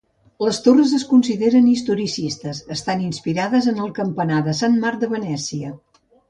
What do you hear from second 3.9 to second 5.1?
campanar de Sant Marc